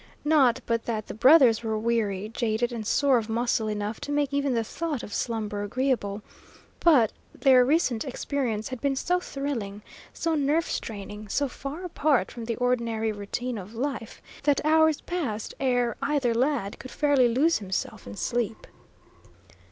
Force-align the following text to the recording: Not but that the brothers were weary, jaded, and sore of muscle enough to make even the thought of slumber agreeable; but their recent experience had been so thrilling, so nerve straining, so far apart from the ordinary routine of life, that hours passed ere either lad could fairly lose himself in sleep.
Not 0.25 0.61
but 0.65 0.85
that 0.85 1.05
the 1.05 1.13
brothers 1.13 1.61
were 1.61 1.77
weary, 1.77 2.27
jaded, 2.33 2.71
and 2.73 2.87
sore 2.87 3.19
of 3.19 3.29
muscle 3.29 3.67
enough 3.67 4.01
to 4.01 4.11
make 4.11 4.33
even 4.33 4.55
the 4.55 4.63
thought 4.63 5.03
of 5.03 5.13
slumber 5.13 5.61
agreeable; 5.61 6.23
but 6.79 7.11
their 7.39 7.63
recent 7.63 8.03
experience 8.03 8.69
had 8.69 8.81
been 8.81 8.95
so 8.95 9.19
thrilling, 9.19 9.83
so 10.11 10.33
nerve 10.33 10.65
straining, 10.65 11.29
so 11.29 11.47
far 11.47 11.85
apart 11.85 12.31
from 12.31 12.45
the 12.45 12.55
ordinary 12.55 13.11
routine 13.11 13.59
of 13.59 13.75
life, 13.75 14.23
that 14.41 14.65
hours 14.65 15.01
passed 15.01 15.53
ere 15.59 15.95
either 16.01 16.33
lad 16.33 16.79
could 16.79 16.89
fairly 16.89 17.27
lose 17.27 17.59
himself 17.59 18.07
in 18.07 18.15
sleep. 18.15 18.65